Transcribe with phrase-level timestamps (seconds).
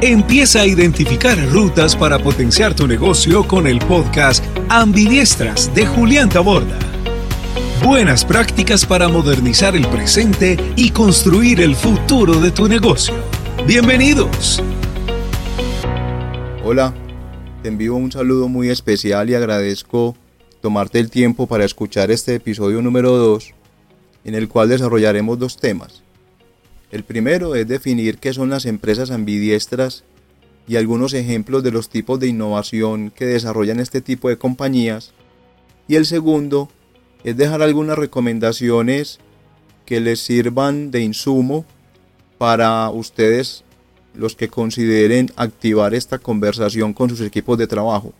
[0.00, 6.78] Empieza a identificar rutas para potenciar tu negocio con el podcast Ambidiestras de Julián Taborda.
[7.84, 13.12] Buenas prácticas para modernizar el presente y construir el futuro de tu negocio.
[13.66, 14.62] Bienvenidos.
[16.62, 16.94] Hola,
[17.64, 20.16] te envío un saludo muy especial y agradezco
[20.60, 23.52] tomarte el tiempo para escuchar este episodio número 2
[24.22, 26.04] en el cual desarrollaremos dos temas.
[26.90, 30.04] El primero es definir qué son las empresas ambidiestras
[30.66, 35.12] y algunos ejemplos de los tipos de innovación que desarrollan este tipo de compañías.
[35.86, 36.70] Y el segundo
[37.24, 39.18] es dejar algunas recomendaciones
[39.84, 41.66] que les sirvan de insumo
[42.38, 43.64] para ustedes
[44.14, 48.14] los que consideren activar esta conversación con sus equipos de trabajo.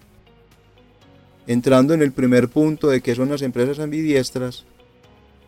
[1.46, 4.64] Entrando en el primer punto de qué son las empresas ambidiestras,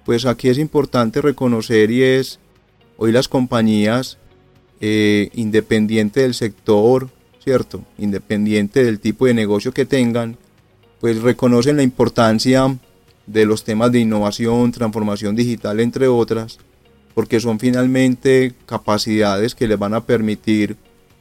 [0.05, 2.41] pues aquí es importante reconocer y es
[3.03, 4.19] Hoy las compañías,
[4.83, 7.09] eh, independiente del sector,
[7.43, 7.83] ¿cierto?
[7.97, 10.37] Independiente del tipo de negocio que tengan,
[11.01, 12.77] pues reconocen la importancia
[13.27, 16.59] de los temas de innovación, transformación digital, entre otras,
[17.15, 20.77] porque son finalmente capacidades que les van a permitir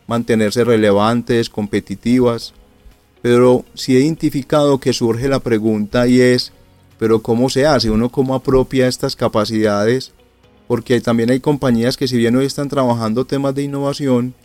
[0.06, 2.54] mantenerse relevantes, competitivas.
[3.22, 6.52] Pero sí he identificado que surge la pregunta y es,
[6.98, 7.90] pero ¿cómo se hace?
[7.90, 10.12] ¿Uno cómo apropia estas capacidades
[10.70, 14.36] porque también hay compañías que si bien hoy están trabajando temas de innovación,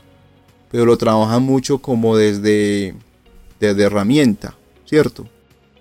[0.70, 2.94] pero lo trabajan mucho como desde,
[3.60, 5.28] desde herramienta, ¿cierto?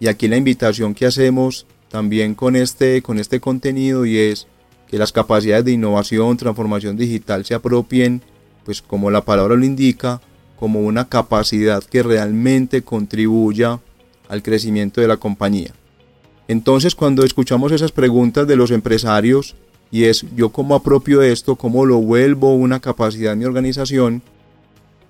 [0.02, 4.48] Y aquí la invitación que hacemos también con este, con este contenido y es
[4.90, 8.22] que las capacidades de innovación, transformación digital se apropien,
[8.66, 10.20] pues como la palabra lo indica,
[10.60, 13.80] como una capacidad que realmente contribuya
[14.28, 15.74] al crecimiento de la compañía.
[16.50, 19.56] Entonces cuando escuchamos esas preguntas de los empresarios,
[19.94, 24.24] y es yo cómo apropio esto, cómo lo vuelvo una capacidad en mi organización,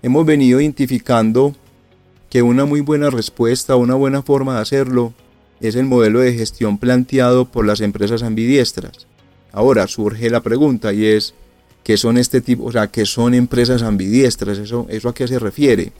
[0.02, 1.56] hemos venido identificando
[2.30, 5.13] que una muy buena respuesta, una buena forma de hacerlo,
[5.62, 9.08] es el modelo de gestión planteado por las empresas ambidiestras.
[9.53, 11.34] Ahora surge la pregunta y es,
[11.85, 14.58] ¿qué son este tipo, o sea, qué son empresas ambidiestras?
[14.58, 15.94] ¿Eso, eso a qué se refiere?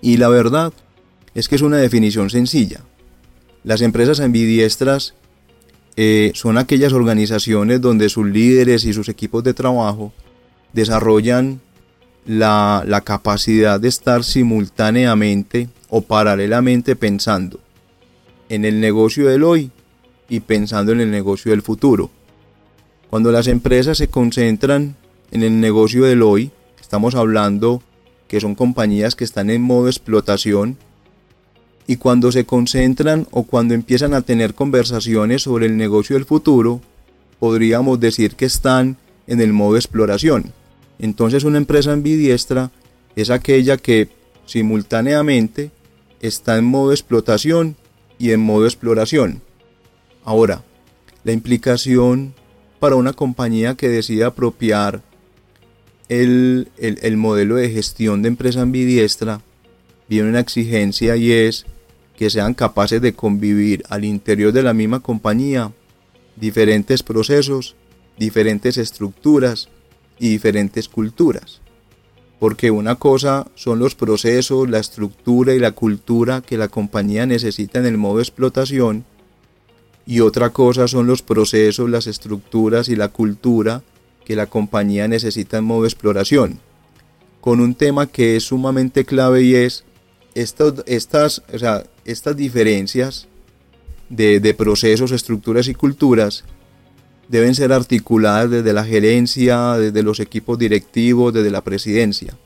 [0.00, 0.72] Y la verdad
[1.34, 2.80] es que es una definición sencilla.
[3.62, 5.12] Las empresas ambidiestras
[5.96, 10.12] eh, son aquellas organizaciones donde sus líderes y sus equipos de trabajo
[10.72, 11.60] desarrollan
[12.26, 17.60] la, la capacidad de estar simultáneamente o paralelamente pensando
[18.48, 19.70] en el negocio del hoy
[20.28, 22.10] y pensando en el negocio del futuro.
[23.10, 24.96] Cuando las empresas se concentran
[25.30, 26.50] en el negocio del hoy,
[26.80, 27.82] estamos hablando
[28.26, 30.76] que son compañías que están en modo explotación
[31.86, 36.80] y cuando se concentran o cuando empiezan a tener conversaciones sobre el negocio del futuro,
[37.38, 38.96] podríamos decir que están
[39.26, 40.52] en el modo exploración.
[40.98, 42.70] Entonces una empresa ambidiestra
[43.16, 44.08] es aquella que
[44.46, 45.70] simultáneamente
[46.20, 47.76] está en modo explotación
[48.18, 49.42] y en modo exploración.
[50.24, 50.64] Ahora,
[51.24, 52.34] la implicación
[52.80, 55.02] para una compañía que decida apropiar
[56.08, 59.40] el, el modelo de gestión de empresa ambidiestra
[60.08, 61.66] viene una exigencia y es
[62.16, 65.72] que sean capaces de convivir al interior de la misma compañía
[66.36, 67.76] diferentes procesos,
[68.18, 69.68] diferentes estructuras
[70.18, 71.60] y diferentes culturas.
[72.38, 77.78] Porque una cosa son los procesos, la estructura y la cultura que la compañía necesita
[77.78, 79.04] en el modo de explotación
[80.06, 83.82] y otra cosa son los procesos, las estructuras y la cultura
[84.24, 86.60] que la compañía necesita en modo de exploración.
[87.40, 89.84] Con un tema que es sumamente clave y es
[90.34, 93.28] estas, o sea, estas diferencias
[94.08, 96.44] de, de procesos, estructuras y culturas
[97.28, 102.36] deben ser articuladas desde la gerencia, desde los equipos directivos, desde la presidencia,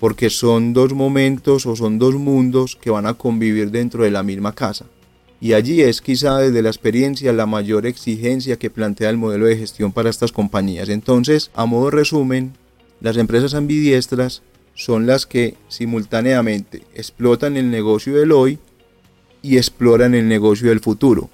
[0.00, 4.22] porque son dos momentos o son dos mundos que van a convivir dentro de la
[4.22, 4.86] misma casa.
[5.40, 9.58] Y allí es quizá desde la experiencia la mayor exigencia que plantea el modelo de
[9.58, 10.88] gestión para estas compañías.
[10.88, 12.54] Entonces, a modo resumen,
[13.00, 14.42] las empresas ambidiestras
[14.74, 18.58] son las que simultáneamente explotan el negocio del hoy
[19.42, 21.30] y exploran el negocio del futuro,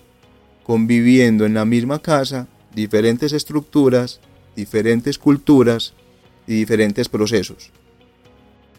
[0.65, 4.21] conviviendo en la misma casa diferentes estructuras,
[4.57, 5.95] diferentes culturas
[6.47, 7.71] y diferentes procesos.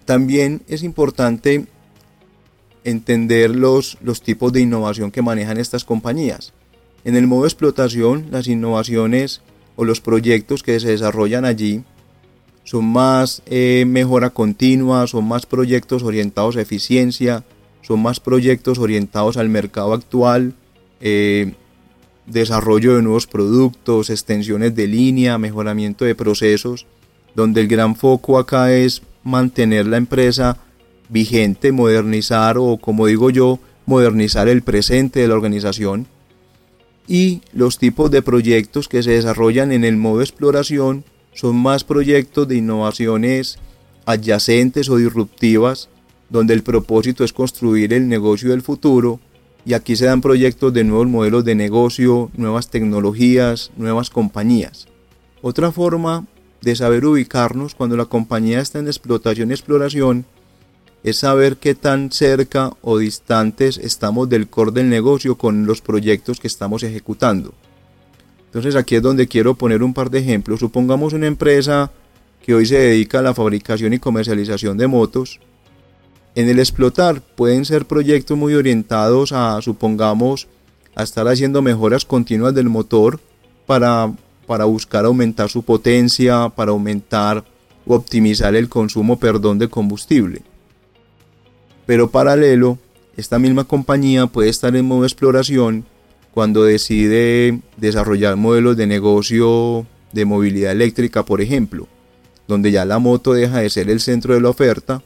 [0.05, 1.65] También es importante
[2.83, 6.53] entender los, los tipos de innovación que manejan estas compañías.
[7.03, 9.41] En el modo de explotación, las innovaciones
[9.75, 11.83] o los proyectos que se desarrollan allí
[12.71, 17.43] son más eh, mejora continua, son más proyectos orientados a eficiencia,
[17.81, 20.53] son más proyectos orientados al mercado actual,
[21.01, 21.51] eh,
[22.27, 26.85] desarrollo de nuevos productos, extensiones de línea, mejoramiento de procesos,
[27.35, 30.57] donde el gran foco acá es mantener la empresa
[31.09, 36.07] vigente, modernizar o como digo yo, modernizar el presente de la organización.
[37.05, 42.47] Y los tipos de proyectos que se desarrollan en el modo exploración son más proyectos
[42.47, 43.57] de innovaciones
[44.05, 45.89] adyacentes o disruptivas
[46.29, 49.19] donde el propósito es construir el negocio del futuro
[49.65, 54.87] y aquí se dan proyectos de nuevos modelos de negocio, nuevas tecnologías, nuevas compañías.
[55.41, 56.25] Otra forma
[56.61, 60.25] de saber ubicarnos cuando la compañía está en explotación y exploración
[61.03, 66.39] es saber qué tan cerca o distantes estamos del core del negocio con los proyectos
[66.39, 67.53] que estamos ejecutando.
[68.51, 70.59] Entonces aquí es donde quiero poner un par de ejemplos.
[70.59, 71.89] Supongamos una empresa
[72.45, 75.39] que hoy se dedica a la fabricación y comercialización de motos.
[76.35, 80.49] En el explotar pueden ser proyectos muy orientados a, supongamos,
[80.95, 83.21] a estar haciendo mejoras continuas del motor
[83.65, 84.11] para,
[84.47, 87.45] para buscar aumentar su potencia, para aumentar
[87.85, 90.41] o optimizar el consumo, perdón, de combustible.
[91.85, 92.79] Pero paralelo,
[93.15, 95.85] esta misma compañía puede estar en modo exploración
[96.33, 101.87] cuando decide desarrollar modelos de negocio de movilidad eléctrica, por ejemplo,
[102.47, 105.01] donde ya la moto deja de ser el centro de la oferta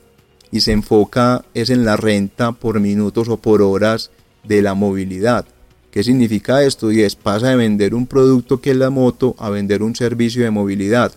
[0.51, 4.11] y se enfoca es en la renta por minutos o por horas
[4.43, 5.45] de la movilidad.
[5.91, 6.91] ¿Qué significa esto?
[6.91, 10.43] Y es pasa de vender un producto que es la moto a vender un servicio
[10.43, 11.13] de movilidad.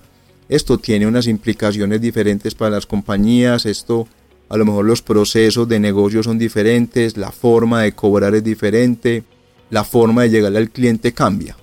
[0.49, 4.09] Esto tiene unas implicaciones diferentes para las compañías, esto
[4.49, 9.25] a lo mejor los procesos de negocio son diferentes, la forma de cobrar es diferente,
[9.71, 11.57] la forma de llegar al cliente cambia.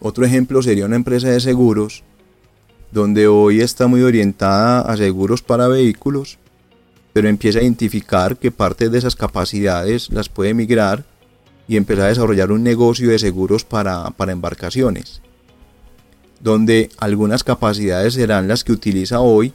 [0.00, 2.02] Otro ejemplo sería una empresa de seguros,
[2.90, 6.38] donde hoy está muy orientada a seguros para vehículos,
[7.12, 11.04] pero empieza a identificar que parte de esas capacidades las puede migrar
[11.66, 15.22] y empezar a desarrollar un negocio de seguros para, para embarcaciones,
[16.40, 19.52] donde algunas capacidades serán las que utiliza hoy,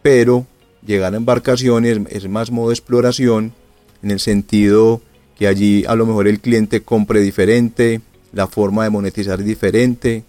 [0.00, 0.46] pero
[0.86, 3.52] llegar a embarcaciones es más modo exploración
[4.02, 5.02] en el sentido
[5.38, 8.00] que allí a lo mejor el cliente compre diferente,
[8.32, 10.24] la forma de monetizar diferente,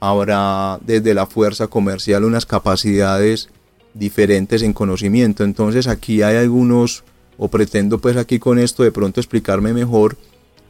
[0.00, 3.48] habrá desde la fuerza comercial unas capacidades
[3.94, 5.44] diferentes en conocimiento.
[5.44, 7.04] Entonces aquí hay algunos,
[7.38, 10.16] o pretendo pues aquí con esto de pronto explicarme mejor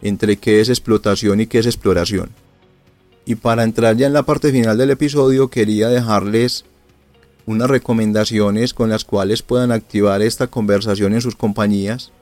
[0.03, 2.31] entre qué es explotación y qué es exploración.
[3.25, 6.65] Y para entrar ya en la parte final del episodio quería dejarles
[7.47, 12.13] unas recomendaciones con las cuales puedan activar esta conversación en sus compañías,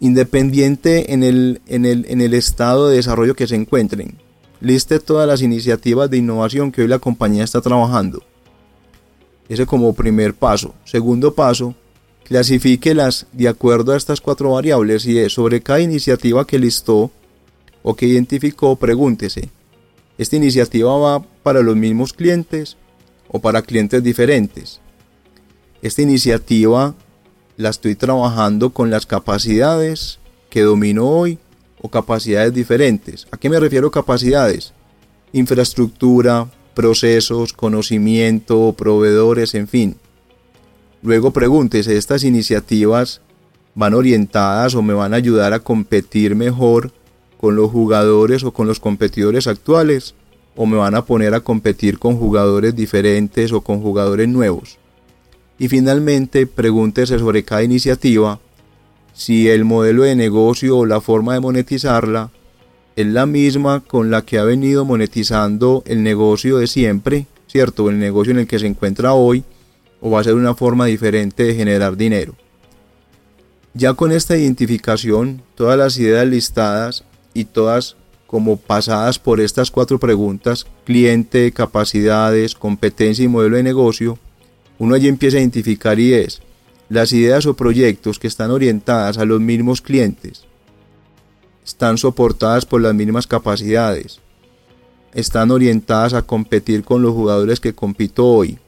[0.00, 4.18] independiente en el, en el, en el estado de desarrollo que se encuentren.
[4.60, 8.22] Liste todas las iniciativas de innovación que hoy la compañía está trabajando.
[9.48, 10.74] Ese como primer paso.
[10.84, 11.74] Segundo paso,
[12.24, 17.10] clasifíquelas de acuerdo a estas cuatro variables y sobre cada iniciativa que listó
[17.82, 19.48] o que identificó, pregúntese,
[20.18, 22.76] ¿esta iniciativa va para los mismos clientes
[23.28, 24.80] o para clientes diferentes.
[25.82, 26.94] Esta iniciativa
[27.58, 31.38] la estoy trabajando con las capacidades que domino hoy
[31.82, 33.26] o capacidades diferentes.
[33.30, 34.72] ¿A qué me refiero capacidades?
[35.32, 39.96] Infraestructura, procesos, conocimiento, proveedores, en fin.
[41.02, 43.20] Luego pregúntese, ¿estas iniciativas
[43.74, 46.92] van orientadas o me van a ayudar a competir mejor
[47.40, 50.14] con los jugadores o con los competidores actuales?
[50.60, 54.76] o me van a poner a competir con jugadores diferentes o con jugadores nuevos.
[55.58, 58.40] Y finalmente, pregúntese sobre cada iniciativa
[59.12, 62.30] si el modelo de negocio o la forma de monetizarla
[62.94, 67.90] es la misma con la que ha venido monetizando el negocio de siempre, ¿cierto?
[67.90, 69.44] El negocio en el que se encuentra hoy,
[70.00, 72.36] o va a ser una forma diferente de generar dinero.
[73.74, 77.96] Ya con esta identificación, todas las ideas listadas y todas
[78.26, 84.18] como pasadas por estas cuatro preguntas, cliente, capacidades, competencia y modelo de negocio,
[84.78, 86.40] uno allí empieza a identificar y es
[86.88, 90.44] las ideas o proyectos que están orientadas a los mismos clientes,
[91.64, 94.20] están soportadas por las mismas capacidades,
[95.12, 98.58] están orientadas a competir con los jugadores que compito hoy,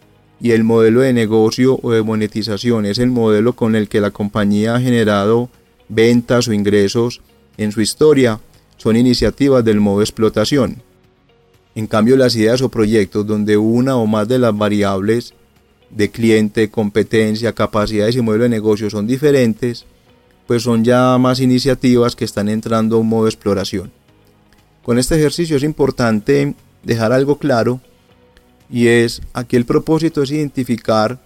[0.41, 4.11] y el modelo de negocio o de monetización es el modelo con el que la
[4.11, 5.51] compañía ha generado
[5.89, 7.21] ventas o ingresos
[7.59, 8.41] en su historia.
[8.79, 10.83] Son iniciativas del modo explotación.
[11.75, 15.35] En cambio, las ideas o proyectos donde una o más de las variables
[15.91, 19.87] de cliente, competencia, capacidades y modelo de negocio son diferentes,
[20.47, 23.91] pues son ya más iniciativas que están entrando a un modo exploración.
[24.83, 27.81] Con este ejercicio es importante dejar algo claro
[28.71, 31.21] y es aquí el propósito es identificar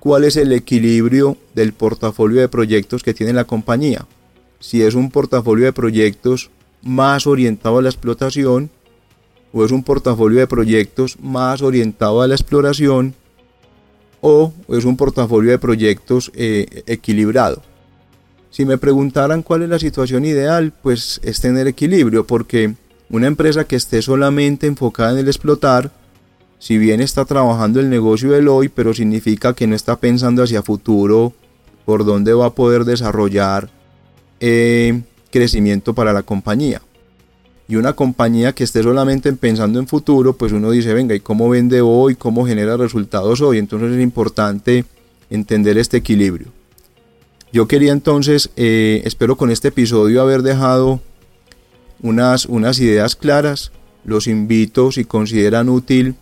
[0.00, 4.06] cuál es el equilibrio del portafolio de proyectos que tiene la compañía
[4.60, 6.50] si es un portafolio de proyectos
[6.82, 8.70] más orientado a la explotación
[9.52, 13.14] o es un portafolio de proyectos más orientado a la exploración
[14.20, 17.62] o es un portafolio de proyectos eh, equilibrado.
[18.50, 22.74] Si me preguntaran cuál es la situación ideal, pues es tener equilibrio, porque
[23.10, 25.92] una empresa que esté solamente enfocada en el explotar,
[26.58, 30.62] si bien está trabajando el negocio del hoy, pero significa que no está pensando hacia
[30.62, 31.32] futuro
[31.84, 33.70] por dónde va a poder desarrollar
[34.40, 36.82] eh, crecimiento para la compañía.
[37.68, 41.50] Y una compañía que esté solamente pensando en futuro, pues uno dice, venga, ¿y cómo
[41.50, 42.14] vende hoy?
[42.14, 43.58] ¿Cómo genera resultados hoy?
[43.58, 44.86] Entonces es importante
[45.28, 46.48] entender este equilibrio.
[47.52, 51.00] Yo quería entonces, eh, espero con este episodio haber dejado
[52.02, 53.70] unas, unas ideas claras.
[54.04, 56.14] Los invito, si consideran útil,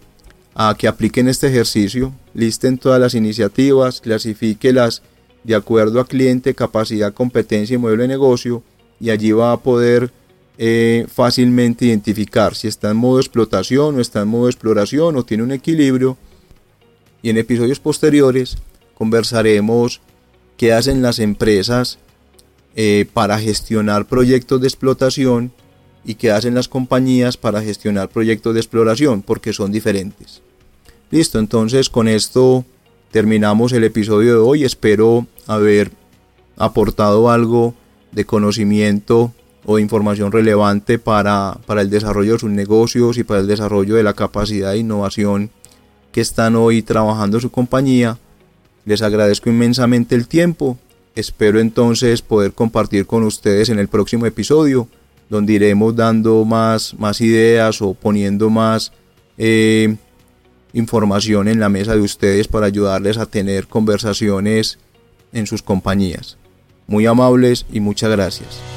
[0.54, 5.02] a que apliquen este ejercicio, listen todas las iniciativas, clasifiquelas
[5.44, 8.62] de acuerdo a cliente, capacidad, competencia y modelo de negocio,
[8.98, 10.10] y allí va a poder
[10.58, 15.42] eh, fácilmente identificar si está en modo explotación o está en modo exploración o tiene
[15.42, 16.16] un equilibrio.
[17.22, 18.56] Y en episodios posteriores
[18.94, 20.00] conversaremos
[20.56, 21.98] qué hacen las empresas
[22.74, 25.52] eh, para gestionar proyectos de explotación
[26.04, 30.40] y qué hacen las compañías para gestionar proyectos de exploración, porque son diferentes.
[31.10, 32.64] Listo, entonces con esto
[33.10, 34.64] terminamos el episodio de hoy.
[34.64, 35.90] Espero haber
[36.56, 37.74] aportado algo
[38.12, 39.32] de conocimiento
[39.66, 44.04] o información relevante para, para el desarrollo de sus negocios y para el desarrollo de
[44.04, 45.50] la capacidad de innovación
[46.12, 48.16] que están hoy trabajando su compañía.
[48.84, 50.78] Les agradezco inmensamente el tiempo.
[51.16, 54.86] Espero entonces poder compartir con ustedes en el próximo episodio,
[55.28, 58.92] donde iremos dando más, más ideas o poniendo más
[59.36, 59.96] eh,
[60.72, 64.78] información en la mesa de ustedes para ayudarles a tener conversaciones
[65.32, 66.38] en sus compañías.
[66.86, 68.75] Muy amables y muchas gracias.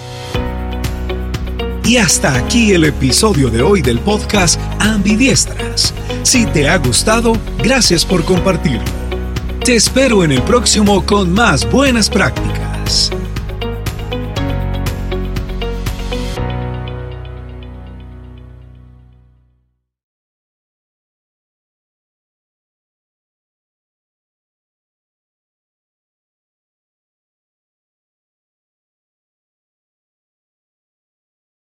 [1.86, 5.94] Y hasta aquí el episodio de hoy del podcast Ambidiestras.
[6.24, 7.34] Si te ha gustado,
[7.64, 8.86] gracias por compartirlo.
[9.64, 13.12] Te espero en el próximo con más buenas prácticas.